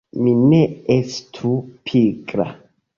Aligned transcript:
Mi 0.27 0.31
ne 0.53 0.61
estu 0.97 1.53
pigra! 1.91 2.53